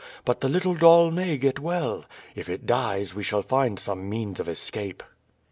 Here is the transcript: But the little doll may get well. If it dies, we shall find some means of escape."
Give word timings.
But 0.25 0.41
the 0.41 0.49
little 0.49 0.73
doll 0.73 1.11
may 1.11 1.37
get 1.37 1.59
well. 1.59 2.05
If 2.33 2.49
it 2.49 2.65
dies, 2.65 3.13
we 3.13 3.21
shall 3.21 3.43
find 3.43 3.77
some 3.77 4.09
means 4.09 4.39
of 4.39 4.49
escape." 4.49 5.03